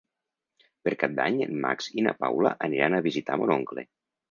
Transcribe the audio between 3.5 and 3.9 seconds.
oncle.